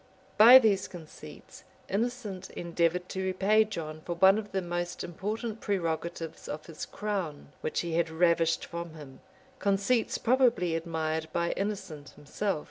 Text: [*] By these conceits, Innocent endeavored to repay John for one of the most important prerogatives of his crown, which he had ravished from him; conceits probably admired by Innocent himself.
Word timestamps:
[*] 0.23 0.25
By 0.37 0.57
these 0.57 0.87
conceits, 0.87 1.63
Innocent 1.87 2.49
endeavored 2.49 3.07
to 3.09 3.23
repay 3.23 3.63
John 3.65 4.01
for 4.03 4.15
one 4.15 4.39
of 4.39 4.51
the 4.51 4.59
most 4.59 5.03
important 5.03 5.61
prerogatives 5.61 6.47
of 6.49 6.65
his 6.65 6.87
crown, 6.87 7.49
which 7.61 7.81
he 7.81 7.93
had 7.93 8.09
ravished 8.09 8.65
from 8.65 8.95
him; 8.95 9.19
conceits 9.59 10.17
probably 10.17 10.73
admired 10.75 11.27
by 11.31 11.51
Innocent 11.51 12.13
himself. 12.15 12.59